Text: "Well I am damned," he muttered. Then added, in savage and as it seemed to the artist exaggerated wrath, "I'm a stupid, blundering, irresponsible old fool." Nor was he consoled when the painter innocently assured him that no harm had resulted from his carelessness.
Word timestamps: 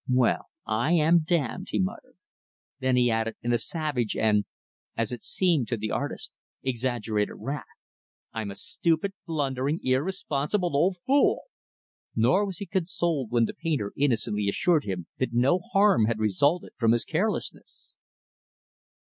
"Well 0.09 0.47
I 0.65 0.93
am 0.93 1.19
damned," 1.19 1.67
he 1.69 1.77
muttered. 1.77 2.15
Then 2.79 2.97
added, 2.97 3.35
in 3.43 3.55
savage 3.59 4.17
and 4.17 4.45
as 4.97 5.11
it 5.11 5.21
seemed 5.21 5.67
to 5.67 5.77
the 5.77 5.91
artist 5.91 6.31
exaggerated 6.63 7.35
wrath, 7.37 7.67
"I'm 8.33 8.49
a 8.49 8.55
stupid, 8.55 9.13
blundering, 9.27 9.79
irresponsible 9.83 10.75
old 10.75 10.97
fool." 11.05 11.41
Nor 12.15 12.47
was 12.47 12.57
he 12.57 12.65
consoled 12.65 13.29
when 13.29 13.45
the 13.45 13.53
painter 13.53 13.93
innocently 13.95 14.49
assured 14.49 14.85
him 14.85 15.05
that 15.19 15.33
no 15.33 15.59
harm 15.59 16.05
had 16.05 16.17
resulted 16.17 16.71
from 16.79 16.93
his 16.93 17.05
carelessness. 17.05 17.93